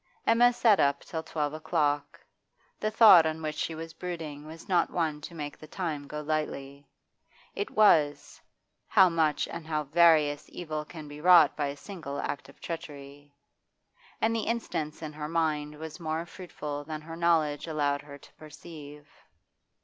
[0.25, 2.19] Emma sat up till twelve o'clock.
[2.79, 6.21] The thought on which she was brooding was not one to make the time go
[6.21, 6.87] lightly;
[7.53, 8.41] it was
[8.87, 13.35] how much and how various evil can be wrought by a single act of treachery.
[14.19, 18.33] And the instance in her mind was more fruitful than her knowledge allowed her to
[18.33, 19.07] perceive.